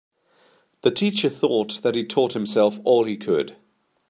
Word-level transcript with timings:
The 0.81 0.89
teacher 0.89 1.29
thought 1.29 1.83
that 1.83 1.93
he'd 1.93 2.09
taught 2.09 2.33
himself 2.33 2.79
all 2.83 3.03
he 3.03 3.15
could. 3.15 3.55